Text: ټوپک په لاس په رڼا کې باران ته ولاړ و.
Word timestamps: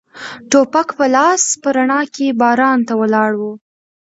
ټوپک 0.49 0.89
په 0.97 1.05
لاس 1.15 1.43
په 1.61 1.69
رڼا 1.75 2.01
کې 2.15 2.27
باران 2.41 2.79
ته 2.87 2.93
ولاړ 3.01 3.31
و. 3.39 3.41